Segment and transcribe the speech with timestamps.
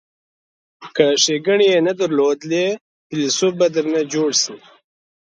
[0.95, 2.65] که ښیګڼې یې نه درلودلې
[3.07, 4.55] فیلسوف به درنه جوړ شي.